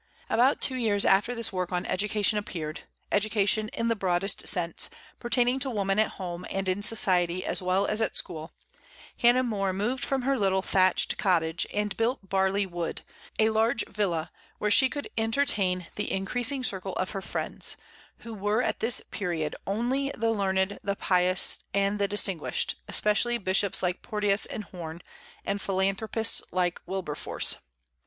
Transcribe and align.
About 0.31 0.61
two 0.61 0.73
years 0.77 1.05
after 1.05 1.35
this 1.35 1.53
work 1.53 1.71
on 1.71 1.85
education 1.85 2.39
appeared, 2.39 2.85
education 3.11 3.67
in 3.69 3.87
the 3.87 3.95
broadest 3.95 4.47
sense, 4.47 4.89
pertaining 5.19 5.59
to 5.59 5.69
woman 5.69 5.99
at 5.99 6.13
home 6.17 6.43
and 6.49 6.67
in 6.67 6.81
society 6.81 7.45
as 7.45 7.61
well 7.61 7.85
as 7.85 8.01
at 8.01 8.17
school, 8.17 8.51
Hannah 9.17 9.43
More 9.43 9.73
moved 9.73 10.03
from 10.03 10.23
her 10.23 10.39
little 10.39 10.63
thatched 10.63 11.19
cottage, 11.19 11.67
and 11.71 11.95
built 11.97 12.27
Barley 12.27 12.65
Wood, 12.65 13.03
a 13.37 13.51
large 13.51 13.85
villa, 13.85 14.31
where 14.57 14.71
she 14.71 14.89
could 14.89 15.07
entertain 15.19 15.85
the 15.93 16.11
increasing 16.11 16.63
circle 16.63 16.93
of 16.93 17.11
her 17.11 17.21
friends, 17.21 17.77
who 18.21 18.33
were 18.33 18.63
at 18.63 18.79
this 18.79 19.03
period 19.11 19.55
only 19.67 20.11
the 20.17 20.31
learned, 20.31 20.79
the 20.83 20.95
pious, 20.95 21.59
and 21.75 21.99
the 21.99 22.07
distinguished, 22.07 22.73
especially 22.87 23.37
bishops 23.37 23.83
like 23.83 24.01
Porteus 24.01 24.47
and 24.47 24.63
Horne, 24.63 25.01
and 25.45 25.61
philanthropists 25.61 26.41
like 26.51 26.81
Wilberforce. 26.87 27.59